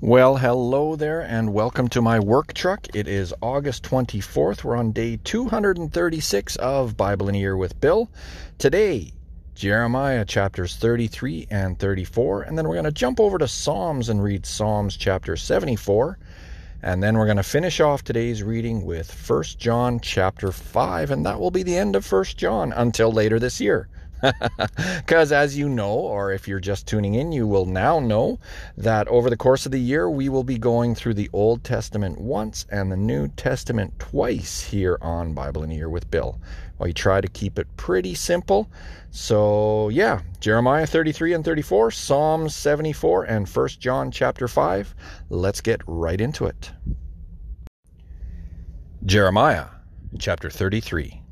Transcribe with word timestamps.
Well, 0.00 0.36
hello 0.36 0.94
there, 0.94 1.22
and 1.22 1.52
welcome 1.52 1.88
to 1.88 2.00
my 2.00 2.20
work 2.20 2.54
truck. 2.54 2.86
It 2.94 3.08
is 3.08 3.34
August 3.42 3.82
24th. 3.82 4.62
We're 4.62 4.76
on 4.76 4.92
day 4.92 5.18
236 5.24 6.54
of 6.54 6.96
Bible 6.96 7.28
in 7.28 7.34
a 7.34 7.38
Year 7.38 7.56
with 7.56 7.80
Bill. 7.80 8.08
Today, 8.58 9.10
Jeremiah 9.56 10.24
chapters 10.24 10.76
33 10.76 11.48
and 11.50 11.80
34, 11.80 12.42
and 12.42 12.56
then 12.56 12.68
we're 12.68 12.76
going 12.76 12.84
to 12.84 12.92
jump 12.92 13.18
over 13.18 13.38
to 13.38 13.48
Psalms 13.48 14.08
and 14.08 14.22
read 14.22 14.46
Psalms 14.46 14.96
chapter 14.96 15.34
74. 15.34 16.16
And 16.80 17.02
then 17.02 17.18
we're 17.18 17.26
going 17.26 17.36
to 17.36 17.42
finish 17.42 17.80
off 17.80 18.04
today's 18.04 18.44
reading 18.44 18.84
with 18.84 19.10
1 19.28 19.42
John 19.58 19.98
chapter 19.98 20.52
5, 20.52 21.10
and 21.10 21.26
that 21.26 21.40
will 21.40 21.50
be 21.50 21.64
the 21.64 21.76
end 21.76 21.96
of 21.96 22.10
1 22.10 22.24
John 22.36 22.72
until 22.72 23.10
later 23.10 23.40
this 23.40 23.60
year. 23.60 23.88
Because, 24.96 25.32
as 25.32 25.56
you 25.56 25.68
know, 25.68 25.92
or 25.92 26.32
if 26.32 26.48
you're 26.48 26.60
just 26.60 26.86
tuning 26.86 27.14
in, 27.14 27.32
you 27.32 27.46
will 27.46 27.66
now 27.66 28.00
know 28.00 28.38
that 28.76 29.08
over 29.08 29.30
the 29.30 29.36
course 29.36 29.66
of 29.66 29.72
the 29.72 29.80
year, 29.80 30.10
we 30.10 30.28
will 30.28 30.44
be 30.44 30.58
going 30.58 30.94
through 30.94 31.14
the 31.14 31.30
Old 31.32 31.64
Testament 31.64 32.20
once 32.20 32.66
and 32.70 32.90
the 32.90 32.96
New 32.96 33.28
Testament 33.28 33.98
twice 33.98 34.60
here 34.62 34.98
on 35.00 35.34
Bible 35.34 35.62
in 35.62 35.70
a 35.70 35.74
Year 35.74 35.88
with 35.88 36.10
Bill. 36.10 36.40
We 36.78 36.92
try 36.92 37.20
to 37.20 37.28
keep 37.28 37.58
it 37.58 37.66
pretty 37.76 38.14
simple. 38.14 38.70
So, 39.10 39.88
yeah, 39.88 40.20
Jeremiah 40.40 40.86
33 40.86 41.34
and 41.34 41.44
34, 41.44 41.90
Psalms 41.90 42.54
74, 42.54 43.24
and 43.24 43.48
1 43.48 43.68
John 43.80 44.10
chapter 44.10 44.46
5. 44.46 44.94
Let's 45.28 45.60
get 45.60 45.80
right 45.86 46.20
into 46.20 46.46
it. 46.46 46.70
Jeremiah 49.04 49.66
chapter 50.18 50.50
33. 50.50 51.22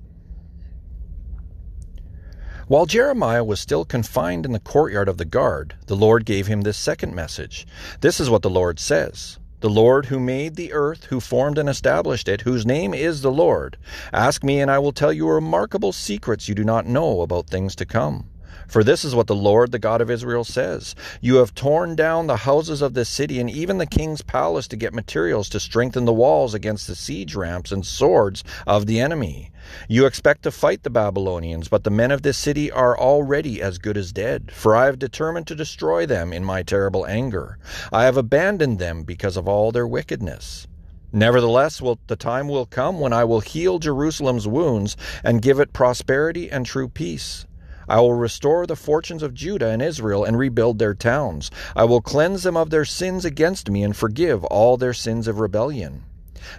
While 2.69 2.87
Jeremiah 2.87 3.45
was 3.45 3.61
still 3.61 3.85
confined 3.85 4.45
in 4.45 4.51
the 4.51 4.59
courtyard 4.59 5.09
of 5.09 5.19
the 5.19 5.25
guard, 5.25 5.77
the 5.87 5.95
Lord 5.95 6.25
gave 6.25 6.49
him 6.49 6.63
this 6.63 6.77
second 6.77 7.15
message. 7.15 7.65
This 8.01 8.19
is 8.19 8.29
what 8.29 8.43
the 8.43 8.51
Lord 8.51 8.81
says. 8.81 9.39
The 9.61 9.71
Lord 9.71 10.07
who 10.07 10.19
made 10.19 10.57
the 10.57 10.73
earth, 10.73 11.05
who 11.05 11.21
formed 11.21 11.59
and 11.59 11.69
established 11.69 12.27
it, 12.27 12.41
whose 12.41 12.67
name 12.67 12.93
is 12.93 13.23
the 13.23 13.31
Lord. 13.31 13.77
Ask 14.13 14.43
me, 14.43 14.61
and 14.61 14.69
I 14.69 14.81
will 14.81 14.91
tell 14.91 15.13
you 15.13 15.29
remarkable 15.29 15.93
secrets 15.93 16.49
you 16.49 16.57
do 16.57 16.65
not 16.65 16.87
know 16.87 17.21
about 17.21 17.47
things 17.47 17.77
to 17.77 17.87
come. 17.87 18.31
For 18.69 18.83
this 18.83 19.05
is 19.05 19.15
what 19.15 19.29
the 19.29 19.35
Lord, 19.35 19.71
the 19.71 19.79
God 19.79 20.01
of 20.01 20.11
Israel, 20.11 20.43
says 20.43 20.95
You 21.21 21.37
have 21.37 21.55
torn 21.55 21.95
down 21.95 22.27
the 22.27 22.39
houses 22.39 22.83
of 22.83 22.95
this 22.95 23.09
city 23.09 23.39
and 23.39 23.49
even 23.49 23.79
the 23.79 23.87
king's 23.87 24.23
palace 24.23 24.67
to 24.69 24.77
get 24.77 24.93
materials 24.93 25.49
to 25.51 25.61
strengthen 25.61 26.05
the 26.05 26.13
walls 26.13 26.55
against 26.55 26.87
the 26.87 26.97
siege 26.97 27.35
ramps 27.35 27.71
and 27.71 27.87
swords 27.87 28.43
of 28.67 28.87
the 28.87 29.01
enemy. 29.01 29.51
You 29.89 30.07
expect 30.07 30.43
to 30.43 30.51
fight 30.51 30.83
the 30.83 30.91
Babylonians, 30.91 31.69
but 31.69 31.85
the 31.85 31.91
men 31.91 32.11
of 32.11 32.23
this 32.23 32.39
city 32.39 32.71
are 32.71 32.99
already 32.99 33.63
as 33.63 33.79
good 33.79 33.97
as 33.97 34.13
dead, 34.13 34.51
for 34.53 34.75
I 34.75 34.87
have 34.87 34.99
determined 34.99 35.47
to 35.49 35.55
destroy 35.55 36.07
them 36.07 36.33
in 36.33 36.45
my 36.45 36.63
terrible 36.63 37.07
anger. 37.07 37.59
I 37.93 38.05
have 38.05 38.17
abandoned 38.17 38.79
them 38.79 39.03
because 39.05 39.37
of 39.37 39.49
all 39.49 39.73
their 39.73 39.87
wickedness. 39.87 40.67
Nevertheless, 41.13 41.81
will, 41.81 41.99
the 42.09 42.17
time 42.17 42.49
will 42.49 42.67
come 42.67 43.01
when 43.01 43.13
I 43.13 43.25
will 43.25 43.41
heal 43.41 43.79
Jerusalem's 43.79 44.47
wounds 44.47 44.97
and 45.25 45.41
give 45.41 45.61
it 45.61 45.73
prosperity 45.73 46.51
and 46.51 46.67
true 46.67 46.89
peace. 46.89 47.47
I 47.89 48.01
will 48.01 48.15
restore 48.15 48.67
the 48.67 48.77
fortunes 48.77 49.23
of 49.23 49.35
Judah 49.35 49.69
and 49.69 49.81
Israel 49.81 50.25
and 50.25 50.39
rebuild 50.39 50.79
their 50.79 50.95
towns. 50.95 51.51
I 51.75 51.85
will 51.85 52.01
cleanse 52.01 52.43
them 52.43 52.57
of 52.57 52.71
their 52.71 52.85
sins 52.85 53.25
against 53.25 53.71
me 53.71 53.83
and 53.83 53.97
forgive 53.97 54.45
all 54.45 54.77
their 54.77 54.95
sins 54.95 55.29
of 55.29 55.41
rebellion. 55.41 56.03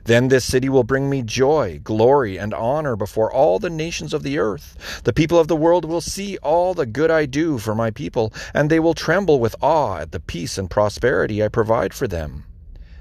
Then 0.03 0.27
this 0.27 0.43
city 0.43 0.69
will 0.69 0.83
bring 0.83 1.09
me 1.09 1.21
joy, 1.21 1.79
glory, 1.83 2.37
and 2.37 2.53
honor 2.53 2.95
before 2.95 3.31
all 3.31 3.59
the 3.59 3.69
nations 3.69 4.13
of 4.13 4.23
the 4.23 4.37
earth. 4.37 5.01
The 5.03 5.13
people 5.13 5.39
of 5.39 5.47
the 5.47 5.55
world 5.55 5.85
will 5.85 6.01
see 6.01 6.37
all 6.39 6.73
the 6.73 6.85
good 6.85 7.11
I 7.11 7.25
do 7.25 7.57
for 7.57 7.73
my 7.73 7.91
people, 7.91 8.33
and 8.53 8.69
they 8.69 8.79
will 8.79 8.93
tremble 8.93 9.39
with 9.39 9.55
awe 9.61 9.99
at 9.99 10.11
the 10.11 10.19
peace 10.19 10.57
and 10.57 10.69
prosperity 10.69 11.43
I 11.43 11.47
provide 11.47 11.93
for 11.93 12.07
them. 12.07 12.43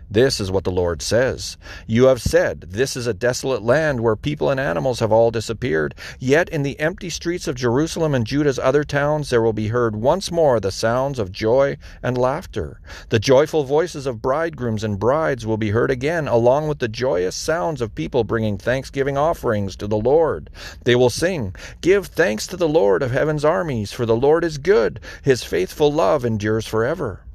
This 0.09 0.39
is 0.39 0.53
what 0.53 0.63
the 0.63 0.71
Lord 0.71 1.03
says. 1.03 1.57
You 1.87 2.05
have 2.05 2.23
said, 2.23 2.61
This 2.69 2.97
is 2.97 3.09
a 3.09 3.15
desolate 3.15 3.63
land 3.63 4.01
where 4.01 4.15
people 4.15 4.51
and 4.51 4.61
animals 4.61 5.01
have 5.01 5.11
all 5.11 5.33
disappeared. 5.33 5.97
Yet 6.21 6.49
in 6.49 6.63
the 6.63 6.79
empty 6.79 7.11
streets 7.11 7.49
of 7.49 7.57
Jerusalem 7.57 8.15
and 8.15 8.25
Judah's 8.25 8.59
other 8.59 8.85
towns 8.85 9.31
there 9.31 9.43
will 9.43 9.53
be 9.53 9.69
heard 9.69 9.97
once 9.97 10.31
more 10.31 10.61
the 10.61 10.71
sounds 10.71 11.19
of 11.19 11.33
joy 11.33 11.77
and 12.05 12.17
laughter. 12.17 12.81
The 13.09 13.19
joyful 13.19 13.65
voices 13.65 14.07
of 14.07 14.23
bridegrooms 14.23 14.85
and 14.85 14.97
brides 14.97 15.45
will 15.45 15.57
be 15.57 15.71
heard 15.71 15.91
again, 15.91 16.29
along 16.29 16.69
with 16.69 16.79
the 16.79 16.89
joyous 16.89 17.35
sounds 17.35 17.81
of 17.81 17.97
people 17.97 18.23
bringing 18.23 18.59
thanksgiving 18.59 19.19
offerings 19.19 19.75
to 19.77 19.89
the 19.89 19.99
Lord. 19.99 20.51
They 20.85 20.95
will 20.95 21.11
sing, 21.11 21.55
Give 21.81 22.07
thanks 22.07 22.47
to 22.47 22.57
the 22.57 22.69
Lord 22.69 23.03
of 23.03 23.11
heaven's 23.11 23.45
armies, 23.45 23.91
for 23.91 24.07
the 24.07 24.17
Lord 24.17 24.45
is 24.45 24.59
good. 24.59 25.01
His 25.23 25.43
faithful 25.43 25.93
love 25.93 26.25
endures 26.25 26.67
forever. 26.67 27.26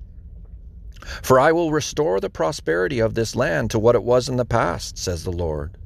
For 1.22 1.40
I 1.40 1.52
will 1.52 1.72
restore 1.72 2.20
the 2.20 2.30
prosperity 2.30 3.00
of 3.00 3.14
this 3.14 3.36
land 3.36 3.72
to 3.72 3.80
what 3.80 3.96
it 3.96 4.04
was 4.04 4.30
in 4.30 4.38
the 4.38 4.46
past, 4.46 4.98
says 4.98 5.24
the 5.24 5.32
Lord. 5.32 5.78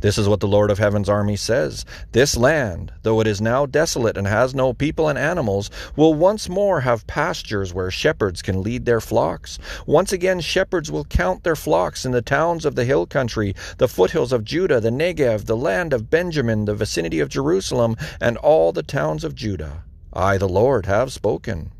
This 0.00 0.16
is 0.16 0.28
what 0.28 0.38
the 0.38 0.46
Lord 0.46 0.70
of 0.70 0.78
heaven's 0.78 1.08
army 1.08 1.34
says. 1.34 1.84
This 2.12 2.36
land, 2.36 2.92
though 3.02 3.20
it 3.20 3.26
is 3.26 3.40
now 3.40 3.66
desolate 3.66 4.16
and 4.16 4.28
has 4.28 4.54
no 4.54 4.72
people 4.72 5.08
and 5.08 5.18
animals, 5.18 5.70
will 5.96 6.14
once 6.14 6.48
more 6.48 6.82
have 6.82 7.04
pastures 7.08 7.74
where 7.74 7.90
shepherds 7.90 8.40
can 8.40 8.62
lead 8.62 8.84
their 8.84 9.00
flocks. 9.00 9.58
Once 9.86 10.12
again, 10.12 10.38
shepherds 10.38 10.88
will 10.88 11.04
count 11.06 11.42
their 11.42 11.56
flocks 11.56 12.04
in 12.04 12.12
the 12.12 12.22
towns 12.22 12.64
of 12.64 12.76
the 12.76 12.84
hill 12.84 13.06
country, 13.06 13.56
the 13.78 13.88
foothills 13.88 14.32
of 14.32 14.44
Judah, 14.44 14.80
the 14.80 14.90
Negev, 14.90 15.46
the 15.46 15.56
land 15.56 15.92
of 15.92 16.10
Benjamin, 16.10 16.66
the 16.66 16.76
vicinity 16.76 17.18
of 17.18 17.28
Jerusalem, 17.28 17.96
and 18.20 18.36
all 18.36 18.70
the 18.70 18.84
towns 18.84 19.24
of 19.24 19.34
Judah. 19.34 19.82
I, 20.12 20.38
the 20.38 20.48
Lord, 20.48 20.86
have 20.86 21.12
spoken. 21.12 21.72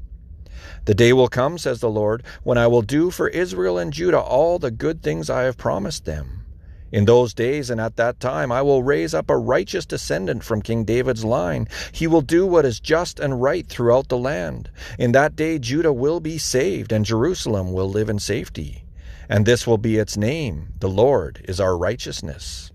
The 0.85 0.95
day 0.95 1.13
will 1.13 1.29
come, 1.29 1.59
says 1.59 1.81
the 1.81 1.91
Lord, 1.91 2.23
when 2.43 2.59
I 2.59 2.67
will 2.67 2.83
do 2.83 3.11
for 3.11 3.29
Israel 3.29 3.79
and 3.79 3.93
Judah 3.93 4.21
all 4.21 4.59
the 4.59 4.71
good 4.71 5.03
things 5.03 5.29
I 5.29 5.43
have 5.43 5.57
promised 5.57 6.05
them. 6.05 6.45
In 6.91 7.05
those 7.05 7.35
days 7.35 7.69
and 7.69 7.81
at 7.81 7.97
that 7.97 8.19
time 8.19 8.51
I 8.51 8.63
will 8.63 8.83
raise 8.83 9.13
up 9.13 9.29
a 9.29 9.37
righteous 9.37 9.85
descendant 9.85 10.43
from 10.43 10.63
King 10.63 10.85
David's 10.85 11.25
line. 11.25 11.69
He 11.93 12.07
will 12.07 12.23
do 12.23 12.47
what 12.47 12.65
is 12.65 12.81
just 12.81 13.21
and 13.21 13.43
right 13.43 13.67
throughout 13.67 14.09
the 14.09 14.17
land. 14.17 14.71
In 14.99 15.13
that 15.13 15.37
day 15.37 15.59
Judah 15.59 15.93
will 15.93 16.21
be 16.21 16.39
saved, 16.39 16.91
and 16.93 17.05
Jerusalem 17.05 17.73
will 17.73 17.91
live 17.91 18.09
in 18.09 18.19
safety. 18.19 18.85
And 19.29 19.45
this 19.45 19.67
will 19.67 19.77
be 19.77 19.99
its 19.99 20.17
name 20.17 20.69
The 20.81 20.89
Lord 20.89 21.45
is 21.47 21.61
our 21.61 21.77
righteousness. 21.77 22.73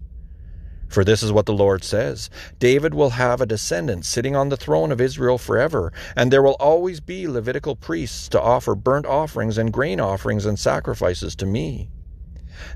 For 0.93 1.03
this 1.03 1.23
is 1.23 1.31
what 1.31 1.47
the 1.47 1.53
Lord 1.53 1.83
says 1.83 2.29
David 2.59 2.93
will 2.93 3.09
have 3.09 3.41
a 3.41 3.47
descendant 3.47 4.05
sitting 4.05 4.35
on 4.35 4.49
the 4.49 4.55
throne 4.55 4.91
of 4.91 5.01
Israel 5.01 5.39
forever, 5.39 5.91
and 6.15 6.29
there 6.29 6.43
will 6.43 6.55
always 6.59 6.99
be 6.99 7.27
Levitical 7.27 7.75
priests 7.75 8.29
to 8.29 8.39
offer 8.39 8.75
burnt 8.75 9.07
offerings 9.07 9.57
and 9.57 9.73
grain 9.73 9.99
offerings 9.99 10.45
and 10.45 10.59
sacrifices 10.59 11.35
to 11.37 11.47
me. 11.47 11.89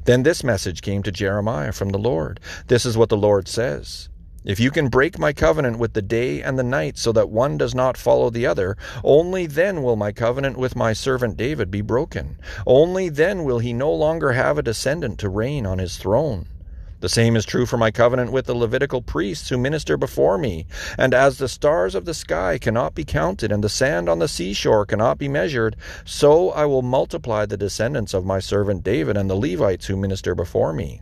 Then 0.06 0.23
this 0.23 0.44
message 0.44 0.81
came 0.81 1.03
to 1.03 1.11
Jeremiah 1.11 1.72
from 1.72 1.89
the 1.89 2.00
Lord. 2.00 2.39
This 2.66 2.88
is 2.88 2.97
what 2.97 3.09
the 3.09 3.16
Lord 3.16 3.47
says. 3.47 4.09
If 4.44 4.59
you 4.59 4.72
can 4.72 4.88
break 4.88 5.19
my 5.19 5.31
covenant 5.31 5.77
with 5.77 5.94
the 5.94 6.01
day 6.01 6.41
and 6.41 6.57
the 6.57 6.63
night 6.63 6.97
so 6.97 7.11
that 7.11 7.29
one 7.29 7.56
does 7.56 7.75
not 7.75 7.97
follow 7.97 8.31
the 8.31 8.47
other, 8.47 8.77
only 9.03 9.45
then 9.45 9.83
will 9.83 9.95
my 9.95 10.11
covenant 10.11 10.57
with 10.57 10.75
my 10.75 10.91
servant 10.91 11.38
David 11.38 11.69
be 11.69 11.81
broken. 11.81 12.39
Only 12.66 13.09
then 13.09 13.44
will 13.44 13.59
he 13.59 13.73
no 13.73 13.94
longer 13.94 14.31
have 14.31 14.57
a 14.57 14.63
descendant 14.63 15.19
to 15.19 15.29
reign 15.29 15.67
on 15.67 15.77
his 15.77 15.97
throne. 15.97 16.47
The 17.00 17.09
same 17.09 17.35
is 17.35 17.46
true 17.46 17.68
for 17.68 17.78
my 17.78 17.91
covenant 17.91 18.31
with 18.31 18.47
the 18.47 18.56
Levitical 18.56 19.03
priests 19.03 19.50
who 19.50 19.57
minister 19.60 19.98
before 19.98 20.39
me. 20.39 20.66
And 20.98 21.13
as 21.13 21.38
the 21.38 21.48
stars 21.48 21.94
of 21.94 22.06
the 22.06 22.16
sky 22.16 22.57
cannot 22.57 22.95
be 22.95 23.04
counted, 23.04 23.51
and 23.51 23.63
the 23.63 23.69
sand 23.69 24.10
on 24.10 24.18
the 24.18 24.27
seashore 24.27 24.86
cannot 24.86 25.19
be 25.19 25.27
measured, 25.27 25.75
so 26.06 26.50
I 26.50 26.66
will 26.66 26.81
multiply 26.81 27.45
the 27.45 27.56
descendants 27.56 28.16
of 28.16 28.25
my 28.25 28.39
servant 28.39 28.83
David 28.83 29.16
and 29.16 29.30
the 29.30 29.36
Levites 29.36 29.86
who 29.86 29.95
minister 29.95 30.33
before 30.33 30.74
me. 30.74 31.01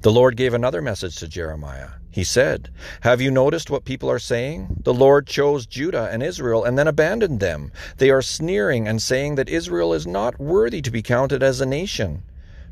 The 0.00 0.12
Lord 0.12 0.36
gave 0.36 0.54
another 0.54 0.80
message 0.80 1.16
to 1.16 1.28
Jeremiah. 1.28 1.88
He 2.10 2.24
said, 2.24 2.70
Have 3.02 3.20
you 3.20 3.30
noticed 3.30 3.70
what 3.70 3.84
people 3.84 4.10
are 4.10 4.18
saying? 4.18 4.82
The 4.82 4.94
Lord 4.94 5.26
chose 5.26 5.66
Judah 5.66 6.08
and 6.10 6.22
Israel 6.22 6.64
and 6.64 6.78
then 6.78 6.88
abandoned 6.88 7.40
them. 7.40 7.70
They 7.98 8.10
are 8.10 8.22
sneering 8.22 8.88
and 8.88 9.00
saying 9.00 9.34
that 9.34 9.50
Israel 9.50 9.92
is 9.92 10.06
not 10.06 10.40
worthy 10.40 10.80
to 10.82 10.90
be 10.90 11.02
counted 11.02 11.42
as 11.42 11.60
a 11.60 11.66
nation. 11.66 12.22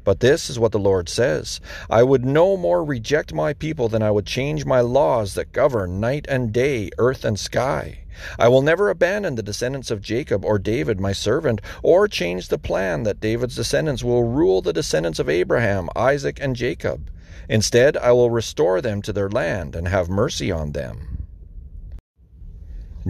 But 0.02 0.20
this 0.20 0.49
is 0.49 0.58
what 0.58 0.73
the 0.73 0.79
Lord 0.79 1.08
says 1.08 1.61
I 1.88 2.02
would 2.02 2.25
no 2.25 2.56
more 2.56 2.85
reject 2.85 3.35
my 3.35 3.52
people 3.52 3.88
than 3.88 4.02
I 4.02 4.11
would 4.11 4.26
change 4.26 4.64
my 4.64 4.81
laws 4.81 5.35
that 5.35 5.52
govern 5.52 6.00
night 6.00 6.26
and 6.29 6.52
day, 6.52 6.91
earth 6.99 7.25
and 7.25 7.38
sky. 7.38 8.00
I 8.38 8.49
will 8.49 8.62
never 8.62 8.91
abandon 8.91 9.35
the 9.35 9.43
descendants 9.43 9.91
of 9.91 10.02
Jacob 10.02 10.44
or 10.44 10.58
David 10.58 11.00
my 11.00 11.12
servant, 11.12 11.61
or 11.82 12.08
change 12.08 12.49
the 12.49 12.58
plan 12.58 13.02
that 13.05 13.20
David's 13.20 13.56
descendants 13.56 14.05
will 14.05 14.25
rule 14.25 14.61
the 14.61 14.73
descendants 14.73 15.19
of 15.19 15.29
Abraham, 15.29 15.88
Isaac, 15.97 16.38
and 16.41 16.56
Jacob. 16.56 17.11
Instead, 17.49 17.96
I 17.96 18.12
will 18.12 18.31
restore 18.31 18.81
them 18.81 19.03
to 19.03 19.12
their 19.12 19.29
land 19.29 19.75
and 19.75 19.88
have 19.88 20.08
mercy 20.08 20.50
on 20.50 20.73
them. 20.73 21.26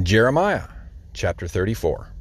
Jeremiah 0.03 0.69
chapter 1.13 1.49
34. 1.49 2.13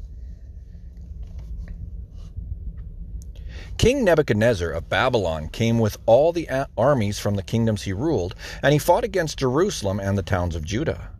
King 3.79 4.03
Nebuchadnezzar 4.03 4.71
of 4.71 4.89
Babylon 4.89 5.47
came 5.47 5.79
with 5.79 5.95
all 6.05 6.33
the 6.33 6.49
armies 6.77 7.17
from 7.17 7.35
the 7.35 7.41
kingdoms 7.41 7.83
he 7.83 7.93
ruled, 7.93 8.35
and 8.61 8.73
he 8.73 8.77
fought 8.77 9.05
against 9.05 9.39
Jerusalem 9.39 10.01
and 10.01 10.17
the 10.17 10.21
towns 10.21 10.53
of 10.53 10.65
Judah. 10.65 11.11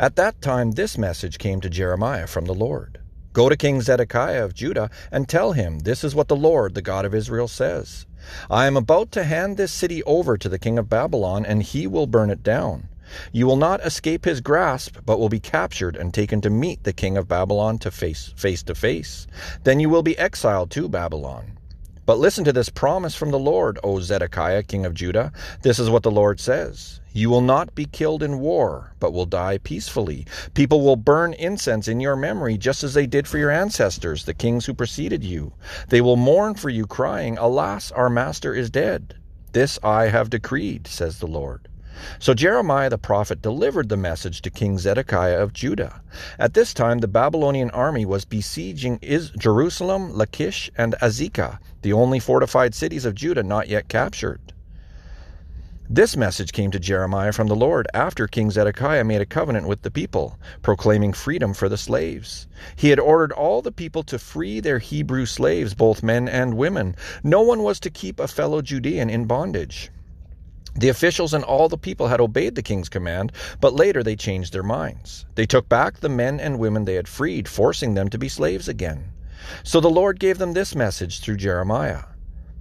At 0.00 0.16
that 0.16 0.42
time, 0.42 0.72
this 0.72 0.98
message 0.98 1.38
came 1.38 1.60
to 1.60 1.70
Jeremiah 1.70 2.26
from 2.26 2.46
the 2.46 2.56
Lord 2.56 2.98
Go 3.32 3.48
to 3.48 3.56
King 3.56 3.80
Zedekiah 3.80 4.44
of 4.44 4.52
Judah 4.52 4.90
and 5.12 5.28
tell 5.28 5.52
him, 5.52 5.78
This 5.78 6.02
is 6.02 6.16
what 6.16 6.26
the 6.26 6.34
Lord, 6.34 6.74
the 6.74 6.82
God 6.82 7.04
of 7.04 7.14
Israel, 7.14 7.46
says 7.46 8.04
I 8.50 8.66
am 8.66 8.76
about 8.76 9.12
to 9.12 9.22
hand 9.22 9.56
this 9.56 9.70
city 9.70 10.02
over 10.02 10.36
to 10.38 10.48
the 10.48 10.58
king 10.58 10.76
of 10.76 10.90
Babylon, 10.90 11.46
and 11.46 11.62
he 11.62 11.86
will 11.86 12.08
burn 12.08 12.30
it 12.30 12.42
down. 12.42 12.88
You 13.30 13.46
will 13.46 13.56
not 13.56 13.86
escape 13.86 14.24
his 14.24 14.40
grasp, 14.40 14.96
but 15.06 15.20
will 15.20 15.28
be 15.28 15.38
captured 15.38 15.94
and 15.94 16.12
taken 16.12 16.40
to 16.40 16.50
meet 16.50 16.82
the 16.82 16.92
king 16.92 17.16
of 17.16 17.28
Babylon 17.28 17.78
to 17.78 17.92
face 17.92 18.32
face 18.34 18.64
to 18.64 18.74
face. 18.74 19.28
Then 19.62 19.78
you 19.78 19.88
will 19.88 20.02
be 20.02 20.18
exiled 20.18 20.72
to 20.72 20.88
Babylon. 20.88 21.57
But 22.08 22.18
listen 22.18 22.42
to 22.44 22.54
this 22.54 22.70
promise 22.70 23.14
from 23.14 23.32
the 23.32 23.38
Lord, 23.38 23.78
O 23.84 24.00
Zedekiah, 24.00 24.62
king 24.62 24.86
of 24.86 24.94
Judah. 24.94 25.30
This 25.60 25.78
is 25.78 25.90
what 25.90 26.02
the 26.02 26.10
Lord 26.10 26.40
says 26.40 27.02
You 27.12 27.28
will 27.28 27.42
not 27.42 27.74
be 27.74 27.84
killed 27.84 28.22
in 28.22 28.40
war, 28.40 28.94
but 28.98 29.12
will 29.12 29.26
die 29.26 29.58
peacefully. 29.58 30.24
People 30.54 30.80
will 30.80 30.96
burn 30.96 31.34
incense 31.34 31.86
in 31.86 32.00
your 32.00 32.16
memory, 32.16 32.56
just 32.56 32.82
as 32.82 32.94
they 32.94 33.06
did 33.06 33.28
for 33.28 33.36
your 33.36 33.50
ancestors, 33.50 34.24
the 34.24 34.32
kings 34.32 34.64
who 34.64 34.72
preceded 34.72 35.22
you. 35.22 35.52
They 35.90 36.00
will 36.00 36.16
mourn 36.16 36.54
for 36.54 36.70
you, 36.70 36.86
crying, 36.86 37.36
Alas, 37.36 37.92
our 37.92 38.08
master 38.08 38.54
is 38.54 38.70
dead. 38.70 39.14
This 39.52 39.78
I 39.82 40.04
have 40.04 40.30
decreed, 40.30 40.86
says 40.86 41.18
the 41.18 41.26
Lord. 41.26 41.68
So 42.18 42.34
Jeremiah 42.34 42.90
the 42.90 42.98
prophet 42.98 43.42
delivered 43.42 43.88
the 43.88 43.96
message 43.96 44.42
to 44.42 44.50
King 44.50 44.78
Zedekiah 44.78 45.40
of 45.40 45.52
Judah. 45.52 46.00
At 46.38 46.54
this 46.54 46.74
time, 46.74 46.98
the 46.98 47.08
Babylonian 47.08 47.70
army 47.70 48.04
was 48.04 48.24
besieging 48.24 48.98
Jerusalem, 49.38 50.12
Lachish, 50.12 50.70
and 50.76 50.94
Azekah, 51.00 51.58
the 51.82 51.92
only 51.92 52.20
fortified 52.20 52.74
cities 52.74 53.04
of 53.04 53.14
Judah 53.14 53.42
not 53.42 53.68
yet 53.68 53.88
captured. 53.88 54.40
This 55.90 56.18
message 56.18 56.52
came 56.52 56.70
to 56.72 56.78
Jeremiah 56.78 57.32
from 57.32 57.46
the 57.46 57.56
Lord 57.56 57.88
after 57.94 58.26
King 58.26 58.50
Zedekiah 58.50 59.04
made 59.04 59.22
a 59.22 59.26
covenant 59.26 59.66
with 59.66 59.80
the 59.80 59.90
people, 59.90 60.38
proclaiming 60.60 61.14
freedom 61.14 61.54
for 61.54 61.70
the 61.70 61.78
slaves. 61.78 62.46
He 62.76 62.90
had 62.90 63.00
ordered 63.00 63.32
all 63.32 63.62
the 63.62 63.72
people 63.72 64.02
to 64.02 64.18
free 64.18 64.60
their 64.60 64.80
Hebrew 64.80 65.24
slaves, 65.24 65.72
both 65.72 66.02
men 66.02 66.28
and 66.28 66.58
women. 66.58 66.94
No 67.24 67.40
one 67.40 67.62
was 67.62 67.80
to 67.80 67.90
keep 67.90 68.20
a 68.20 68.28
fellow 68.28 68.60
Judean 68.60 69.08
in 69.08 69.24
bondage. 69.24 69.90
The 70.78 70.90
officials 70.90 71.34
and 71.34 71.42
all 71.42 71.68
the 71.68 71.76
people 71.76 72.06
had 72.06 72.20
obeyed 72.20 72.54
the 72.54 72.62
king's 72.62 72.88
command, 72.88 73.32
but 73.60 73.74
later 73.74 74.04
they 74.04 74.14
changed 74.14 74.52
their 74.52 74.62
minds. 74.62 75.26
They 75.34 75.44
took 75.44 75.68
back 75.68 75.98
the 75.98 76.08
men 76.08 76.38
and 76.38 76.60
women 76.60 76.84
they 76.84 76.94
had 76.94 77.08
freed, 77.08 77.48
forcing 77.48 77.94
them 77.94 78.08
to 78.10 78.18
be 78.18 78.28
slaves 78.28 78.68
again. 78.68 79.10
So 79.64 79.80
the 79.80 79.90
Lord 79.90 80.20
gave 80.20 80.38
them 80.38 80.52
this 80.52 80.76
message 80.76 81.18
through 81.18 81.38
Jeremiah. 81.38 82.04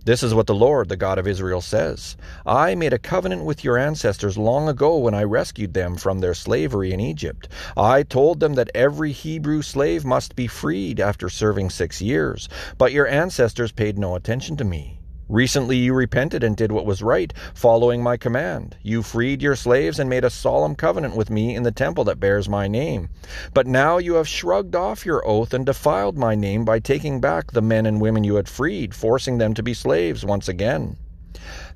This 0.06 0.24
is 0.24 0.34
what 0.34 0.48
the 0.48 0.56
Lord, 0.56 0.90
the 0.90 0.98
God 0.98 1.20
of 1.20 1.28
Israel, 1.28 1.62
says 1.62 2.18
I 2.44 2.74
made 2.74 2.94
a 2.94 2.98
covenant 2.98 3.44
with 3.44 3.64
your 3.64 3.78
ancestors 3.78 4.36
long 4.36 4.68
ago 4.68 4.98
when 4.98 5.14
I 5.14 5.24
rescued 5.24 5.76
them 5.76 5.96
from 5.96 6.20
their 6.20 6.34
slavery 6.34 6.94
in 6.94 7.00
Egypt. 7.00 7.48
I 7.76 8.02
told 8.02 8.40
them 8.40 8.56
that 8.56 8.72
every 8.74 9.12
Hebrew 9.12 9.62
slave 9.62 10.06
must 10.06 10.36
be 10.36 10.48
freed 10.48 11.00
after 11.00 11.30
serving 11.30 11.70
six 11.70 12.02
years, 12.02 12.50
but 12.80 12.94
your 12.94 13.06
ancestors 13.06 13.72
paid 13.72 14.00
no 14.00 14.16
attention 14.16 14.58
to 14.58 14.64
me. 14.64 14.97
Recently 15.30 15.76
you 15.76 15.94
repented 15.94 16.42
and 16.44 16.56
did 16.56 16.72
what 16.72 16.86
was 16.86 17.02
right, 17.02 17.34
following 17.54 18.02
my 18.02 18.16
command. 18.16 18.78
You 18.82 19.04
freed 19.04 19.42
your 19.42 19.58
slaves 19.58 20.00
and 20.00 20.10
made 20.10 20.24
a 20.24 20.30
solemn 20.30 20.74
covenant 20.74 21.18
with 21.18 21.30
me 21.30 21.54
in 21.54 21.64
the 21.64 21.72
temple 21.72 22.06
that 22.06 22.20
bears 22.20 22.48
my 22.48 22.70
name. 22.70 23.10
But 23.54 23.68
now 23.68 23.98
you 23.98 24.14
have 24.14 24.28
shrugged 24.28 24.76
off 24.76 25.06
your 25.06 25.28
oath 25.28 25.54
and 25.54 25.66
defiled 25.66 26.18
my 26.18 26.34
name 26.34 26.64
by 26.64 26.80
taking 26.80 27.20
back 27.20 27.52
the 27.52 27.62
men 27.62 27.86
and 27.86 28.00
women 28.00 28.24
you 28.24 28.36
had 28.36 28.48
freed, 28.48 28.96
forcing 28.96 29.38
them 29.38 29.54
to 29.56 29.64
be 29.64 29.74
slaves 29.74 30.24
once 30.24 30.48
again. 30.48 30.96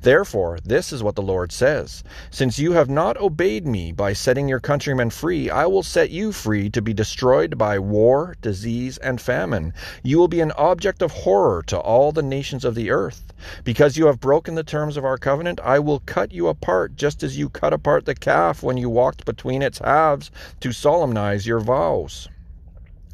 Therefore, 0.04 0.58
this 0.64 0.92
is 0.92 1.04
what 1.04 1.14
the 1.16 1.22
Lord 1.22 1.52
says 1.52 2.04
Since 2.32 2.58
you 2.58 2.72
have 2.72 2.90
not 2.90 3.22
obeyed 3.22 3.68
me 3.68 3.92
by 3.92 4.14
setting 4.14 4.48
your 4.48 4.60
countrymen 4.60 5.12
free, 5.12 5.48
I 5.48 5.68
will 5.68 5.84
set 5.84 6.10
you 6.10 6.32
free 6.32 6.72
to 6.72 6.82
be 6.82 6.92
destroyed 6.92 7.56
by 7.56 7.78
war, 7.78 8.36
disease, 8.42 8.98
and 8.98 9.22
famine. 9.22 9.74
You 10.02 10.18
will 10.18 10.28
be 10.28 10.42
an 10.42 10.54
object 10.54 11.04
of 11.04 11.12
horror 11.12 11.62
to 11.68 11.78
all 11.78 12.12
the 12.12 12.24
nations 12.24 12.66
of 12.66 12.74
the 12.74 12.90
earth. 12.90 13.32
Because 13.64 13.96
you 13.96 14.08
have 14.08 14.20
broken 14.20 14.56
the 14.56 14.64
terms 14.64 14.98
of 14.98 15.06
our 15.06 15.20
covenant, 15.20 15.60
I 15.64 15.78
will 15.78 16.00
cut 16.00 16.32
you 16.32 16.48
apart 16.48 16.96
just 16.96 17.22
as 17.22 17.38
you 17.38 17.48
cut 17.48 17.72
apart 17.72 18.06
the 18.06 18.16
calf 18.16 18.64
when 18.64 18.78
you 18.78 18.90
walked 18.90 19.24
between 19.24 19.62
its 19.62 19.78
halves 19.78 20.32
to 20.62 20.72
solemnize 20.72 21.46
your 21.46 21.60
vows. 21.60 22.28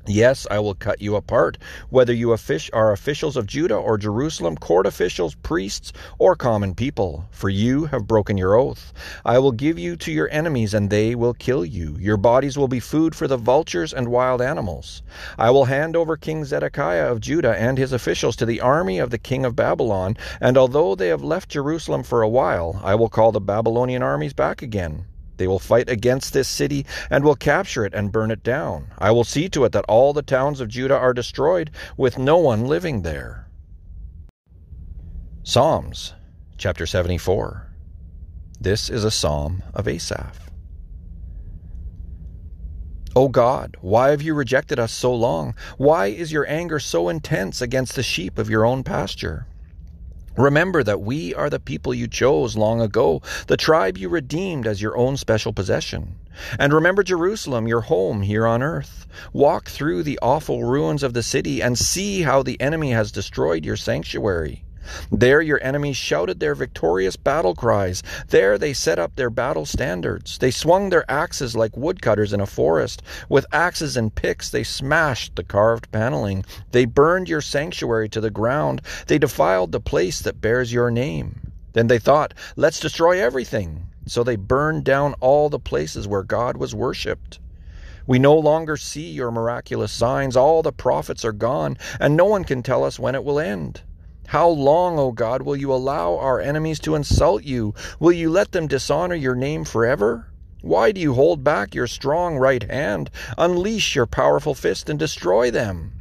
Yes, 0.09 0.48
I 0.50 0.59
will 0.59 0.74
cut 0.74 1.01
you 1.01 1.18
apart, 1.18 1.57
whether 1.89 2.13
you 2.13 2.31
are 2.31 2.92
officials 2.94 3.36
of 3.36 3.45
Judah 3.45 3.75
or 3.75 3.98
Jerusalem, 3.98 4.56
court 4.56 4.86
officials, 4.86 5.36
priests, 5.36 5.92
or 6.18 6.33
common 6.33 6.75
people, 6.75 7.25
for 7.30 7.50
you 7.50 7.86
have 7.88 8.07
broken 8.07 8.38
your 8.38 8.56
oath. 8.56 8.94
I 9.25 9.39
will 9.39 9.51
give 9.51 9.77
you 9.77 9.98
to 9.98 10.12
your 10.13 10.30
enemies, 10.31 10.74
and 10.74 10.89
they 10.89 11.13
will 11.13 11.33
kill 11.33 11.65
you. 11.65 11.98
Your 12.00 12.15
bodies 12.15 12.57
will 12.57 12.69
be 12.69 12.80
food 12.80 13.15
for 13.15 13.27
the 13.27 13.36
vultures 13.36 13.94
and 13.94 14.07
wild 14.07 14.42
animals. 14.42 15.04
I 15.38 15.50
will 15.50 15.65
hand 15.65 15.98
over 15.98 16.15
King 16.15 16.45
Zedekiah 16.45 17.12
of 17.12 17.19
Judah 17.19 17.57
and 17.60 17.77
his 17.77 17.92
officials 17.92 18.38
to 18.38 18.45
the 18.45 18.62
army 18.62 19.00
of 19.00 19.10
the 19.10 19.18
king 19.18 19.44
of 19.44 19.57
Babylon, 19.57 20.15
and 20.39 20.57
although 20.57 20.95
they 20.95 21.10
have 21.10 21.24
left 21.24 21.50
Jerusalem 21.50 22.03
for 22.03 22.21
a 22.21 22.30
while, 22.30 22.80
I 22.81 22.95
will 22.95 23.10
call 23.10 23.33
the 23.33 23.42
Babylonian 23.42 24.03
armies 24.03 24.33
back 24.33 24.62
again. 24.62 25.03
They 25.38 25.48
will 25.48 25.60
fight 25.60 25.89
against 25.89 26.34
this 26.34 26.48
city 26.48 26.86
and 27.10 27.24
will 27.24 27.36
capture 27.36 27.86
it 27.86 27.94
and 27.94 28.12
burn 28.12 28.31
it 28.31 28.44
down. 28.44 28.88
I 28.98 29.12
will 29.12 29.24
see 29.24 29.50
to 29.50 29.66
it 29.66 29.72
that 29.72 29.86
all 29.88 30.13
the 30.13 30.22
towns 30.22 30.60
of 30.60 30.68
Judah 30.68 30.98
are 30.98 31.13
destroyed, 31.13 31.72
with 31.95 32.18
no 32.18 32.38
one 32.38 32.66
living 32.66 33.04
there. 33.04 33.48
Psalms 35.44 36.13
chapter 36.57 36.86
74. 36.86 37.72
This 38.60 38.89
is 38.89 39.04
a 39.04 39.12
psalm 39.12 39.63
of 39.74 39.88
Asaph. 39.88 40.50
O 43.16 43.30
God, 43.30 43.78
why 43.81 44.10
have 44.10 44.22
you 44.22 44.34
rejected 44.34 44.78
us 44.80 44.92
so 44.92 45.13
long? 45.13 45.56
Why 45.78 46.07
is 46.07 46.31
your 46.31 46.48
anger 46.48 46.80
so 46.80 47.10
intense 47.10 47.62
against 47.62 47.95
the 47.95 48.04
sheep 48.04 48.38
of 48.38 48.50
your 48.50 48.66
own 48.66 48.84
pasture? 48.84 49.48
Remember 50.38 50.84
that 50.84 51.01
we 51.01 51.34
are 51.34 51.50
the 51.50 51.60
people 51.60 51.95
you 51.95 52.07
chose 52.07 52.56
long 52.56 52.80
ago, 52.80 53.24
the 53.48 53.57
tribe 53.57 53.98
you 53.98 54.07
redeemed 54.07 54.68
as 54.68 54.81
your 54.81 54.95
own 54.95 55.18
special 55.18 55.51
possession. 55.51 56.15
And 56.60 56.72
remember 56.72 57.01
Jerusalem, 57.01 57.67
your 57.67 57.82
home 57.82 58.22
here 58.22 58.46
on 58.46 58.62
earth. 58.62 59.08
Walk 59.34 59.67
through 59.67 60.03
the 60.03 60.20
awful 60.22 60.63
ruins 60.63 61.01
of 61.01 61.13
the 61.13 61.24
city 61.24 61.62
and 61.62 61.77
see 61.77 62.22
how 62.22 62.44
the 62.44 62.62
enemy 62.62 62.91
has 62.91 63.12
destroyed 63.12 63.65
your 63.65 63.77
sanctuary. 63.77 64.63
There 65.12 65.41
your 65.41 65.60
enemies 65.62 65.98
shouted 65.98 66.39
their 66.39 66.56
victorious 66.56 67.15
battle 67.15 67.56
cries. 67.56 68.03
There 68.27 68.58
they 68.58 68.74
set 68.74 69.00
up 69.00 69.15
their 69.15 69.29
battle 69.29 69.65
standards. 69.65 70.38
They 70.38 70.51
swung 70.51 70.89
their 70.89 71.10
axes 71.10 71.56
like 71.56 71.75
woodcutters 71.75 72.34
in 72.34 72.39
a 72.39 72.46
forest. 72.46 73.01
With 73.29 73.46
axes 73.51 73.98
and 73.98 74.13
picks 74.13 74.50
they 74.50 74.63
smashed 74.63 75.36
the 75.36 75.44
carved 75.44 75.91
paneling. 75.91 76.46
They 76.72 76.86
burned 76.86 77.29
your 77.29 77.41
sanctuary 77.41 78.10
to 78.10 78.22
the 78.22 78.29
ground. 78.29 78.82
They 79.08 79.17
defiled 79.17 79.72
the 79.72 79.79
place 79.79 80.20
that 80.22 80.41
bears 80.41 80.72
your 80.72 80.91
name. 80.91 81.51
Then 81.74 81.88
they 81.88 82.00
thought, 82.00 82.34
let's 82.56 82.79
destroy 82.79 83.22
everything. 83.22 83.88
So 84.06 84.24
they 84.24 84.36
burned 84.36 84.84
down 84.84 85.15
all 85.20 85.50
the 85.50 85.60
places 85.60 86.08
where 86.08 86.24
God 86.24 86.58
was 86.58 86.74
worshipped. 86.74 87.39
We 88.08 88.20
no 88.20 88.36
longer 88.36 88.77
see 88.77 89.10
your 89.10 89.32
miraculous 89.32 89.91
signs. 89.91 90.38
All 90.38 90.63
the 90.63 90.72
prophets 90.72 91.25
are 91.25 91.34
gone, 91.34 91.77
and 92.00 92.15
no 92.15 92.24
one 92.24 92.46
can 92.46 92.63
tell 92.63 92.86
us 92.86 92.98
when 92.98 93.15
it 93.15 93.24
will 93.25 93.38
end. 93.38 93.82
How 94.27 94.50
long, 94.50 95.00
O 95.00 95.13
God, 95.13 95.43
will 95.43 95.55
you 95.55 95.72
allow 95.74 96.17
our 96.17 96.41
enemies 96.41 96.79
to 96.81 96.96
insult 96.96 97.46
you? 97.46 97.74
Will 97.98 98.12
you 98.12 98.29
let 98.29 98.51
them 98.51 98.67
dishonor 98.67 99.15
your 99.15 99.36
name 99.36 99.63
forever? 99.63 100.27
Why 100.62 100.91
do 100.91 101.00
you 101.00 101.13
hold 101.13 101.46
back 101.46 101.74
your 101.74 101.88
strong 101.88 102.36
right 102.38 102.69
hand? 102.69 103.10
Unleash 103.38 103.96
your 103.96 104.05
powerful 104.05 104.53
fist 104.53 104.89
and 104.89 105.00
destroy 105.00 105.50
them. 105.50 105.93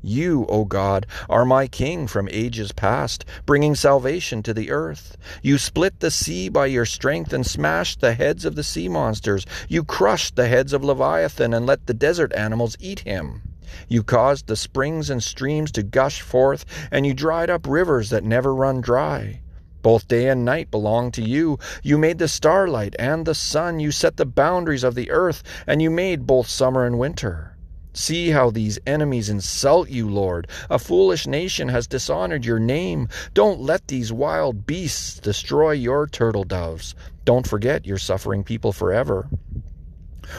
You, 0.00 0.46
O 0.48 0.64
God, 0.64 1.06
are 1.28 1.44
my 1.44 1.66
King 1.66 2.06
from 2.06 2.26
ages 2.30 2.72
past, 2.72 3.26
bringing 3.44 3.74
salvation 3.74 4.42
to 4.44 4.54
the 4.54 4.70
earth. 4.70 5.18
You 5.42 5.58
split 5.58 6.00
the 6.00 6.10
sea 6.10 6.48
by 6.48 6.66
your 6.66 6.86
strength 6.86 7.34
and 7.34 7.46
smashed 7.46 8.00
the 8.00 8.14
heads 8.14 8.46
of 8.46 8.54
the 8.54 8.64
sea 8.64 8.88
monsters. 8.88 9.44
You 9.68 9.84
crushed 9.84 10.36
the 10.36 10.48
heads 10.48 10.72
of 10.72 10.82
Leviathan 10.82 11.52
and 11.52 11.66
let 11.66 11.86
the 11.86 11.92
desert 11.92 12.32
animals 12.32 12.78
eat 12.80 13.00
him. 13.00 13.42
You 13.88 14.02
caused 14.02 14.46
the 14.46 14.56
springs 14.56 15.10
and 15.10 15.22
streams 15.22 15.70
to 15.72 15.82
gush 15.82 16.20
forth, 16.20 16.64
and 16.90 17.06
you 17.06 17.14
dried 17.14 17.50
up 17.50 17.66
rivers 17.66 18.10
that 18.10 18.24
never 18.24 18.54
run 18.54 18.80
dry. 18.80 19.40
Both 19.82 20.08
day 20.08 20.28
and 20.28 20.44
night 20.44 20.70
belong 20.70 21.10
to 21.12 21.22
you. 21.22 21.58
You 21.82 21.98
made 21.98 22.18
the 22.18 22.28
starlight 22.28 22.96
and 22.98 23.26
the 23.26 23.34
sun. 23.34 23.80
You 23.80 23.90
set 23.90 24.16
the 24.16 24.24
boundaries 24.24 24.82
of 24.82 24.94
the 24.94 25.10
earth, 25.10 25.42
and 25.66 25.82
you 25.82 25.90
made 25.90 26.26
both 26.26 26.48
summer 26.48 26.86
and 26.86 26.98
winter. 26.98 27.54
See 27.92 28.30
how 28.30 28.50
these 28.50 28.78
enemies 28.86 29.28
insult 29.28 29.88
you, 29.88 30.08
Lord. 30.08 30.48
A 30.68 30.80
foolish 30.80 31.28
nation 31.28 31.68
has 31.68 31.86
dishonored 31.86 32.44
your 32.44 32.58
name. 32.58 33.08
Don't 33.34 33.60
let 33.60 33.86
these 33.86 34.12
wild 34.12 34.66
beasts 34.66 35.20
destroy 35.20 35.72
your 35.72 36.08
turtle 36.08 36.44
doves. 36.44 36.96
Don't 37.24 37.46
forget 37.46 37.86
your 37.86 37.98
suffering 37.98 38.42
people 38.42 38.72
forever. 38.72 39.28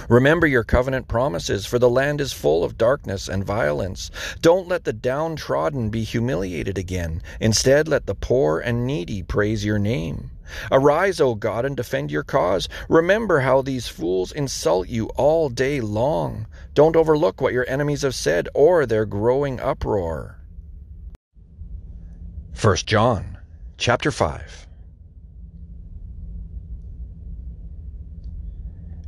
Remember 0.09 0.47
your 0.47 0.63
covenant 0.63 1.07
promises, 1.07 1.65
for 1.65 1.79
the 1.79 1.89
land 1.89 2.21
is 2.21 2.33
full 2.33 2.63
of 2.63 2.77
darkness 2.77 3.27
and 3.27 3.43
violence. 3.43 4.11
Don't 4.41 4.67
let 4.67 4.83
the 4.83 4.93
downtrodden 4.93 5.89
be 5.89 6.03
humiliated 6.03 6.77
again. 6.77 7.21
Instead, 7.39 7.87
let 7.87 8.05
the 8.05 8.15
poor 8.15 8.59
and 8.59 8.85
needy 8.85 9.23
praise 9.23 9.65
your 9.65 9.79
name. 9.79 10.31
Arise, 10.71 11.19
O 11.19 11.35
God, 11.35 11.65
and 11.65 11.75
defend 11.75 12.11
your 12.11 12.23
cause. 12.23 12.69
Remember 12.87 13.39
how 13.39 13.61
these 13.61 13.87
fools 13.87 14.31
insult 14.31 14.87
you 14.87 15.07
all 15.15 15.49
day 15.49 15.81
long. 15.81 16.47
Don't 16.73 16.95
overlook 16.95 17.41
what 17.41 17.53
your 17.53 17.67
enemies 17.67 18.03
have 18.03 18.15
said 18.15 18.47
or 18.53 18.85
their 18.85 19.05
growing 19.05 19.59
uproar. 19.59 20.39
1 22.61 22.75
John 22.85 23.37
chapter 23.77 24.11
5 24.11 24.67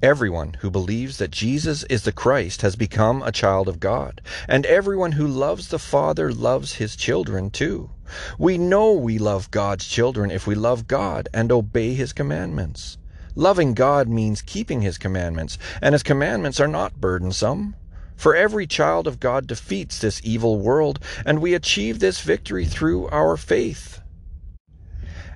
Everyone 0.03 0.53
who 0.59 0.69
believes 0.69 1.17
that 1.17 1.31
Jesus 1.31 1.81
is 1.85 2.03
the 2.03 2.11
Christ 2.11 2.61
has 2.61 2.75
become 2.75 3.23
a 3.23 3.31
child 3.31 3.67
of 3.67 3.79
God, 3.79 4.21
and 4.47 4.63
everyone 4.67 5.13
who 5.13 5.25
loves 5.25 5.69
the 5.69 5.79
Father 5.79 6.31
loves 6.31 6.75
his 6.75 6.95
children 6.95 7.49
too. 7.49 7.89
We 8.37 8.59
know 8.59 8.93
we 8.93 9.17
love 9.17 9.49
God's 9.49 9.87
children 9.87 10.29
if 10.29 10.45
we 10.45 10.53
love 10.53 10.85
God 10.85 11.29
and 11.33 11.51
obey 11.51 11.95
his 11.95 12.13
commandments. 12.13 12.99
Loving 13.33 13.73
God 13.73 14.07
means 14.07 14.43
keeping 14.43 14.81
his 14.81 14.99
commandments, 14.99 15.57
and 15.81 15.93
his 15.93 16.03
commandments 16.03 16.59
are 16.59 16.67
not 16.67 17.01
burdensome. 17.01 17.75
For 18.15 18.35
every 18.35 18.67
child 18.67 19.07
of 19.07 19.19
God 19.19 19.47
defeats 19.47 19.97
this 19.97 20.21
evil 20.23 20.59
world, 20.59 20.99
and 21.25 21.41
we 21.41 21.55
achieve 21.55 21.97
this 21.97 22.21
victory 22.21 22.65
through 22.65 23.07
our 23.07 23.35
faith. 23.35 23.99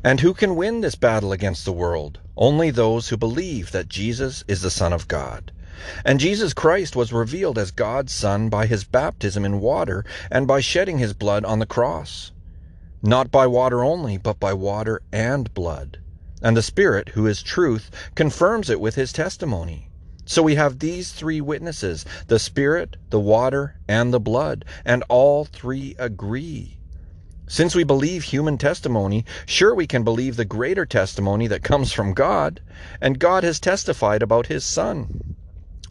And 0.03 0.20
who 0.20 0.34
can 0.34 0.55
win 0.55 0.81
this 0.81 0.96
battle 0.96 1.31
against 1.31 1.63
the 1.63 1.72
world? 1.72 2.20
Only 2.36 2.72
those 2.72 3.10
who 3.10 3.17
believe 3.17 3.72
that 3.72 3.88
Jesus 3.88 4.43
is 4.48 4.62
the 4.62 4.72
Son 4.72 4.93
of 4.93 5.08
God. 5.08 5.51
And 6.03 6.20
Jesus 6.20 6.53
Christ 6.53 6.96
was 6.96 7.13
revealed 7.13 7.60
as 7.60 7.70
God's 7.70 8.12
Son 8.12 8.50
by 8.50 8.65
his 8.65 8.84
baptism 8.84 9.46
in 9.46 9.60
water 9.60 10.03
and 10.31 10.48
by 10.48 10.60
shedding 10.60 10.98
his 10.98 11.13
blood 11.13 11.46
on 11.46 11.60
the 11.60 11.67
cross. 11.67 12.31
Not 13.03 13.29
by 13.29 13.46
water 13.46 13.84
only, 13.84 14.17
but 14.17 14.39
by 14.39 14.53
water 14.53 15.01
and 15.12 15.53
blood. 15.53 16.00
And 16.41 16.58
the 16.58 16.63
Spirit, 16.63 17.10
who 17.10 17.27
is 17.27 17.43
truth, 17.43 17.91
confirms 18.15 18.72
it 18.72 18.81
with 18.81 18.96
his 18.96 19.13
testimony. 19.13 19.89
So 20.25 20.41
we 20.41 20.55
have 20.55 20.79
these 20.79 21.12
three 21.12 21.41
witnesses 21.41 22.05
the 22.25 22.39
Spirit, 22.39 22.98
the 23.12 23.20
water, 23.20 23.75
and 23.88 24.12
the 24.12 24.20
blood, 24.20 24.65
and 24.84 25.03
all 25.10 25.46
three 25.46 25.96
agree. 26.00 26.79
Since 27.51 27.75
we 27.75 27.84
believe 27.84 28.24
human 28.24 28.58
testimony, 28.58 29.25
sure 29.46 29.75
we 29.75 29.86
can 29.86 30.05
believe 30.05 30.38
the 30.38 30.46
greater 30.46 30.86
testimony 30.86 31.48
that 31.48 31.65
comes 31.65 31.91
from 31.91 32.13
God, 32.13 32.62
and 33.01 33.20
God 33.20 33.43
has 33.43 33.60
testified 33.60 34.24
about 34.24 34.48
his 34.48 34.63
Son. 34.63 35.36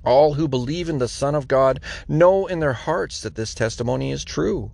All 0.03 0.33
who 0.33 0.49
believe 0.49 0.89
in 0.89 0.97
the 0.97 1.07
Son 1.07 1.35
of 1.35 1.49
God 1.49 1.79
know 2.09 2.47
in 2.47 2.61
their 2.61 2.73
hearts 2.73 3.21
that 3.21 3.35
this 3.35 3.55
testimony 3.55 4.11
is 4.11 4.25
true. 4.25 4.73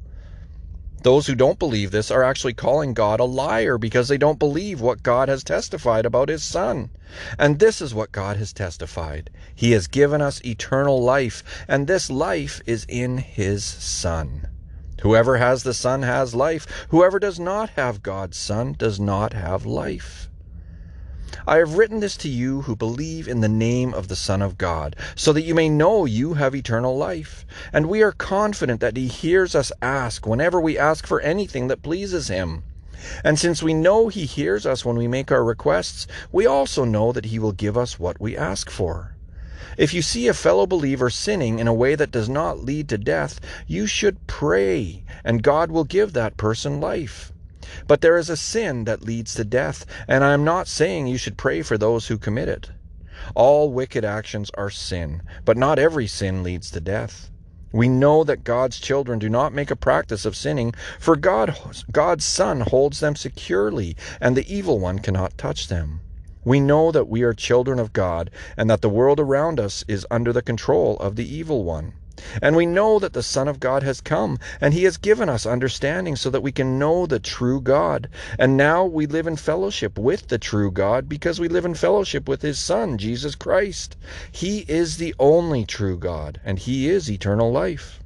Those 1.03 1.27
who 1.27 1.35
don't 1.35 1.59
believe 1.59 1.91
this 1.91 2.13
are 2.13 2.23
actually 2.23 2.55
calling 2.55 2.95
God 2.95 3.19
a 3.19 3.25
liar 3.25 3.79
because 3.79 4.07
they 4.07 4.17
don't 4.17 4.39
believe 4.39 4.81
what 4.81 5.03
God 5.03 5.29
has 5.29 5.43
testified 5.43 6.07
about 6.07 6.29
his 6.29 6.45
Son. 6.45 6.91
And 7.37 7.59
this 7.59 7.83
is 7.83 7.97
what 7.97 8.13
God 8.13 8.37
has 8.37 8.53
testified. 8.53 9.31
He 9.57 9.73
has 9.73 9.89
given 9.89 10.23
us 10.23 10.41
eternal 10.45 11.03
life, 11.03 11.43
and 11.67 11.89
this 11.89 12.11
life 12.11 12.61
is 12.65 12.87
in 12.89 13.19
his 13.19 13.65
Son. 13.65 14.47
Whoever 15.03 15.37
has 15.37 15.63
the 15.63 15.75
Son 15.75 16.03
has 16.03 16.35
life. 16.35 16.67
Whoever 16.89 17.19
does 17.19 17.39
not 17.39 17.71
have 17.71 18.03
God's 18.03 18.37
Son 18.37 18.75
does 18.79 18.99
not 18.99 19.35
have 19.35 19.67
life. 19.67 20.29
I 21.47 21.59
have 21.59 21.77
written 21.77 22.01
this 22.01 22.17
to 22.19 22.29
you 22.29 22.63
who 22.63 22.75
believe 22.75 23.29
in 23.29 23.41
the 23.41 23.49
name 23.49 23.93
of 23.93 24.09
the 24.09 24.17
Son 24.17 24.41
of 24.41 24.57
God, 24.57 24.97
so 25.15 25.33
that 25.33 25.43
you 25.43 25.55
may 25.55 25.69
know 25.69 26.05
you 26.05 26.35
have 26.35 26.55
eternal 26.55 26.97
life. 26.97 27.45
And 27.73 27.89
we 27.89 28.03
are 28.03 28.13
confident 28.13 28.81
that 28.81 28.97
He 28.97 29.07
hears 29.09 29.55
us 29.55 29.71
ask 29.83 30.27
whenever 30.27 30.61
we 30.61 30.79
ask 30.79 31.07
for 31.07 31.21
anything 31.21 31.69
that 31.69 31.83
pleases 31.83 32.29
Him. 32.29 32.63
And 33.23 33.39
since 33.39 33.63
we 33.63 33.75
know 33.75 34.09
He 34.09 34.25
hears 34.25 34.65
us 34.65 34.85
when 34.85 34.97
we 34.97 35.09
make 35.09 35.31
our 35.31 35.45
requests, 35.45 36.07
we 36.33 36.47
also 36.47 36.85
know 36.85 37.13
that 37.13 37.27
He 37.27 37.39
will 37.39 37.53
give 37.53 37.77
us 37.77 37.99
what 37.99 38.21
we 38.21 38.37
ask 38.37 38.71
for. 38.71 39.16
If 39.77 39.95
you 39.95 40.03
see 40.03 40.29
a 40.29 40.35
fellow 40.35 40.67
believer 40.67 41.11
sinning 41.11 41.59
in 41.59 41.69
a 41.69 41.75
way 41.75 41.95
that 41.95 42.11
does 42.11 42.29
not 42.29 42.65
lead 42.65 42.89
to 42.91 42.99
death, 42.99 43.41
you 43.67 43.87
should 43.87 44.27
pray, 44.27 45.05
and 45.25 45.43
God 45.43 45.71
will 45.71 45.85
give 45.85 46.13
that 46.13 46.37
person 46.37 46.81
life. 46.81 47.33
But 47.87 48.01
there 48.01 48.17
is 48.17 48.31
a 48.31 48.37
sin 48.37 48.85
that 48.85 49.03
leads 49.03 49.35
to 49.35 49.45
death, 49.45 49.85
and 50.07 50.23
I 50.23 50.33
am 50.33 50.45
not 50.45 50.69
saying 50.69 51.07
you 51.07 51.19
should 51.19 51.37
pray 51.37 51.63
for 51.63 51.77
those 51.77 52.07
who 52.09 52.19
commit 52.19 52.49
it. 52.49 52.71
All 53.35 53.73
wicked 53.73 54.05
actions 54.05 54.51
are 54.55 54.71
sin, 54.71 55.23
but 55.45 55.57
not 55.57 55.79
every 55.79 56.07
sin 56.07 56.43
leads 56.43 56.71
to 56.71 56.81
death. 56.81 57.31
We 57.73 57.89
know 57.89 58.25
that 58.25 58.45
God's 58.45 58.79
children 58.79 59.19
do 59.19 59.29
not 59.29 59.53
make 59.53 59.71
a 59.71 59.77
practice 59.77 60.25
of 60.25 60.37
sinning, 60.37 60.75
for 61.01 61.17
God, 61.17 61.59
God's 61.91 62.25
Son 62.25 62.61
holds 62.61 63.01
them 63.01 63.17
securely, 63.17 63.97
and 64.21 64.37
the 64.37 64.55
evil 64.55 64.79
one 64.79 65.01
cannot 65.01 65.37
touch 65.37 65.69
them. 65.69 66.01
We 66.47 66.61
know 66.61 66.93
that 66.93 67.09
we 67.09 67.25
are 67.25 67.35
children 67.35 67.81
of 67.81 67.93
God 67.93 68.31
and 68.57 68.71
that 68.71 68.81
the 68.81 68.89
world 68.89 69.19
around 69.19 69.59
us 69.59 69.85
is 69.89 70.07
under 70.13 70.33
the 70.33 70.43
control 70.43 70.97
of 70.99 71.17
the 71.17 71.27
evil 71.27 71.65
one. 71.65 71.95
And 72.41 72.55
we 72.55 72.67
know 72.67 73.01
that 73.01 73.15
the 73.15 73.23
Son 73.25 73.49
of 73.49 73.59
God 73.59 73.83
has 73.83 74.01
come, 74.01 74.39
and 74.61 74.73
he 74.73 74.85
has 74.85 74.97
given 74.97 75.29
us 75.29 75.45
understanding 75.45 76.15
so 76.15 76.31
that 76.31 76.45
we 76.45 76.53
can 76.53 76.79
know 76.79 77.05
the 77.05 77.19
true 77.19 77.61
God. 77.61 78.09
And 78.39 78.57
now 78.57 78.85
we 78.85 79.07
live 79.07 79.27
in 79.27 79.35
fellowship 79.35 79.99
with 79.99 80.29
the 80.29 80.39
true 80.39 80.71
God 80.71 81.09
because 81.09 81.41
we 81.41 81.49
live 81.49 81.65
in 81.65 81.75
fellowship 81.75 82.29
with 82.29 82.43
his 82.43 82.61
Son, 82.61 82.97
Jesus 82.97 83.35
Christ. 83.35 83.97
He 84.31 84.61
is 84.69 84.99
the 84.99 85.17
only 85.19 85.65
true 85.65 85.99
God, 85.99 86.41
and 86.45 86.61
he 86.61 86.89
is 86.89 87.11
eternal 87.11 87.51
life. 87.51 87.99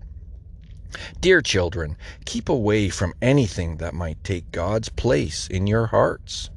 Dear 1.21 1.43
children, 1.43 1.99
keep 2.25 2.49
away 2.49 2.89
from 2.89 3.13
anything 3.21 3.77
that 3.77 3.93
might 3.93 4.25
take 4.25 4.51
God's 4.51 4.89
place 4.89 5.47
in 5.47 5.67
your 5.67 5.89
hearts. 5.89 6.49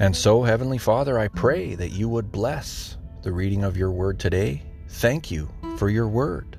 And 0.00 0.16
so, 0.16 0.42
Heavenly 0.42 0.78
Father, 0.78 1.18
I 1.18 1.28
pray 1.28 1.74
that 1.74 1.92
you 1.92 2.08
would 2.08 2.32
bless 2.32 2.96
the 3.22 3.32
reading 3.32 3.64
of 3.64 3.76
your 3.76 3.90
word 3.90 4.18
today. 4.18 4.62
Thank 4.88 5.30
you 5.30 5.50
for 5.76 5.90
your 5.90 6.08
word. 6.08 6.56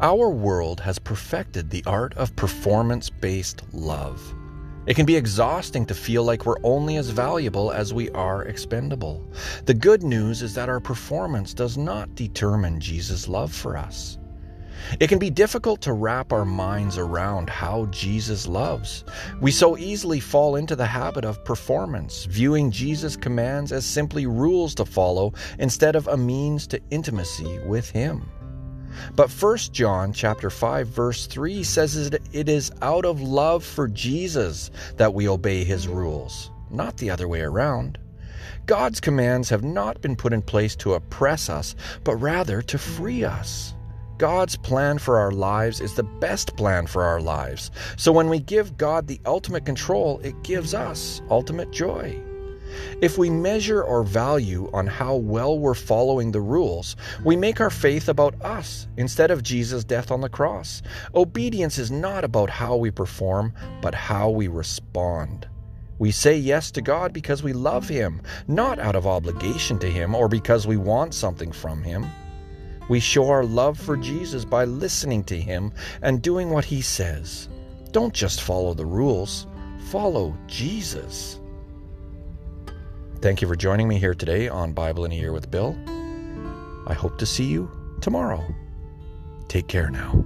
Our 0.00 0.30
world 0.30 0.78
has 0.78 1.00
perfected 1.00 1.68
the 1.68 1.82
art 1.84 2.14
of 2.14 2.36
performance 2.36 3.10
based 3.10 3.62
love. 3.72 4.22
It 4.86 4.94
can 4.94 5.04
be 5.04 5.16
exhausting 5.16 5.84
to 5.86 5.94
feel 5.94 6.22
like 6.22 6.46
we're 6.46 6.62
only 6.62 6.96
as 6.96 7.10
valuable 7.10 7.72
as 7.72 7.92
we 7.92 8.08
are 8.10 8.44
expendable. 8.44 9.28
The 9.64 9.74
good 9.74 10.04
news 10.04 10.42
is 10.42 10.54
that 10.54 10.68
our 10.68 10.78
performance 10.78 11.52
does 11.52 11.76
not 11.76 12.14
determine 12.14 12.78
Jesus' 12.78 13.26
love 13.26 13.52
for 13.52 13.76
us. 13.76 14.16
It 15.00 15.08
can 15.08 15.18
be 15.18 15.30
difficult 15.30 15.80
to 15.82 15.92
wrap 15.92 16.32
our 16.32 16.44
minds 16.44 16.98
around 16.98 17.50
how 17.50 17.86
Jesus 17.86 18.46
loves. 18.46 19.04
We 19.40 19.50
so 19.50 19.76
easily 19.76 20.20
fall 20.20 20.56
into 20.56 20.76
the 20.76 20.86
habit 20.86 21.24
of 21.24 21.44
performance, 21.44 22.24
viewing 22.26 22.70
Jesus' 22.70 23.16
commands 23.16 23.72
as 23.72 23.84
simply 23.84 24.26
rules 24.26 24.74
to 24.76 24.84
follow 24.84 25.32
instead 25.58 25.96
of 25.96 26.08
a 26.08 26.16
means 26.16 26.66
to 26.68 26.80
intimacy 26.90 27.58
with 27.66 27.90
him. 27.90 28.28
But 29.14 29.30
1 29.30 29.58
John 29.72 30.12
chapter 30.12 30.50
5 30.50 30.88
verse 30.88 31.26
3 31.26 31.62
says 31.62 32.10
that 32.10 32.22
it 32.32 32.48
is 32.48 32.72
out 32.82 33.04
of 33.04 33.20
love 33.20 33.64
for 33.64 33.88
Jesus 33.88 34.70
that 34.96 35.12
we 35.12 35.28
obey 35.28 35.64
his 35.64 35.86
rules, 35.86 36.50
not 36.70 36.96
the 36.96 37.10
other 37.10 37.28
way 37.28 37.42
around. 37.42 37.98
God's 38.66 39.00
commands 39.00 39.48
have 39.50 39.62
not 39.62 40.00
been 40.00 40.16
put 40.16 40.32
in 40.32 40.42
place 40.42 40.74
to 40.76 40.94
oppress 40.94 41.48
us, 41.48 41.76
but 42.02 42.16
rather 42.16 42.62
to 42.62 42.78
free 42.78 43.22
us. 43.22 43.75
God's 44.18 44.56
plan 44.56 44.98
for 44.98 45.18
our 45.18 45.30
lives 45.30 45.80
is 45.80 45.94
the 45.94 46.02
best 46.02 46.56
plan 46.56 46.86
for 46.86 47.02
our 47.02 47.20
lives. 47.20 47.70
So 47.96 48.12
when 48.12 48.28
we 48.28 48.38
give 48.38 48.76
God 48.76 49.06
the 49.06 49.20
ultimate 49.26 49.66
control, 49.66 50.20
it 50.20 50.42
gives 50.42 50.72
us 50.72 51.20
ultimate 51.30 51.70
joy. 51.70 52.18
If 53.00 53.18
we 53.18 53.30
measure 53.30 53.84
our 53.84 54.02
value 54.02 54.70
on 54.72 54.86
how 54.86 55.16
well 55.16 55.58
we're 55.58 55.74
following 55.74 56.32
the 56.32 56.40
rules, 56.40 56.96
we 57.24 57.36
make 57.36 57.60
our 57.60 57.70
faith 57.70 58.08
about 58.08 58.40
us 58.42 58.88
instead 58.96 59.30
of 59.30 59.42
Jesus' 59.42 59.84
death 59.84 60.10
on 60.10 60.20
the 60.20 60.28
cross. 60.28 60.82
Obedience 61.14 61.78
is 61.78 61.90
not 61.90 62.24
about 62.24 62.50
how 62.50 62.76
we 62.76 62.90
perform, 62.90 63.52
but 63.82 63.94
how 63.94 64.30
we 64.30 64.48
respond. 64.48 65.46
We 65.98 66.10
say 66.10 66.36
yes 66.36 66.70
to 66.72 66.82
God 66.82 67.12
because 67.12 67.42
we 67.42 67.52
love 67.52 67.88
Him, 67.88 68.22
not 68.48 68.78
out 68.78 68.96
of 68.96 69.06
obligation 69.06 69.78
to 69.78 69.90
Him 69.90 70.14
or 70.14 70.28
because 70.28 70.66
we 70.66 70.76
want 70.76 71.14
something 71.14 71.52
from 71.52 71.82
Him. 71.82 72.06
We 72.88 73.00
show 73.00 73.28
our 73.28 73.44
love 73.44 73.78
for 73.78 73.96
Jesus 73.96 74.44
by 74.44 74.64
listening 74.64 75.24
to 75.24 75.40
Him 75.40 75.72
and 76.02 76.22
doing 76.22 76.50
what 76.50 76.64
He 76.64 76.80
says. 76.80 77.48
Don't 77.92 78.14
just 78.14 78.42
follow 78.42 78.74
the 78.74 78.86
rules, 78.86 79.46
follow 79.90 80.36
Jesus. 80.46 81.40
Thank 83.20 83.40
you 83.40 83.48
for 83.48 83.56
joining 83.56 83.88
me 83.88 83.98
here 83.98 84.14
today 84.14 84.48
on 84.48 84.72
Bible 84.72 85.04
in 85.04 85.12
a 85.12 85.14
Year 85.14 85.32
with 85.32 85.50
Bill. 85.50 85.76
I 86.86 86.94
hope 86.94 87.18
to 87.18 87.26
see 87.26 87.44
you 87.44 87.70
tomorrow. 88.00 88.44
Take 89.48 89.68
care 89.68 89.90
now. 89.90 90.25